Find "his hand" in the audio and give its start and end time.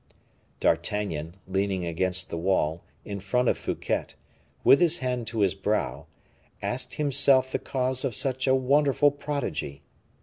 4.81-5.27